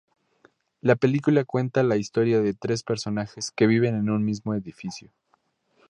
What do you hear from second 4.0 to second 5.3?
un mismo edificio.